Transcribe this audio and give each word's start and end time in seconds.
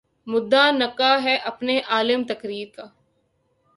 مدعا 0.27 0.67
عنقا 0.67 1.11
ہے 1.23 1.35
اپنے 1.43 1.79
عالم 1.89 2.23
تقریر 2.23 2.67
کا 2.75 2.85